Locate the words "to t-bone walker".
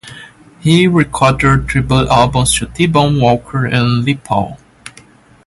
2.57-3.67